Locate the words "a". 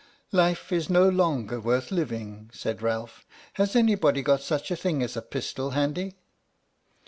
4.71-4.75, 5.15-5.21